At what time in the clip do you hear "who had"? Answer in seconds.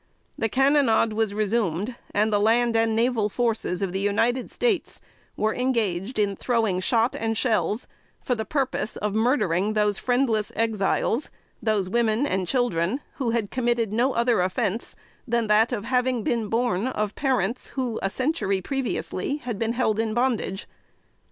13.17-13.51